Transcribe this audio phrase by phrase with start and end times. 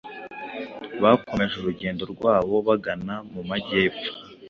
[1.03, 4.09] Bakomeje urugendo rwabo bagana mu majyepfo,